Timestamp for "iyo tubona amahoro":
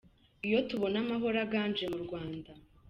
0.47-1.37